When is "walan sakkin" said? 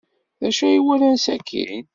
0.85-1.83